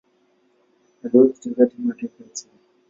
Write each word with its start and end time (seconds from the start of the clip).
Aliwahi 1.03 1.29
kucheza 1.33 1.65
timu 1.65 1.89
ya 1.89 1.95
taifa 1.95 2.23
ya 2.23 2.29
Chile. 2.29 2.53